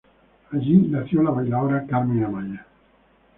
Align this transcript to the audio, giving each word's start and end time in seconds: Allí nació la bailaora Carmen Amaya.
Allí 0.51 0.77
nació 0.93 1.21
la 1.21 1.29
bailaora 1.35 1.85
Carmen 1.85 2.23
Amaya. 2.31 2.65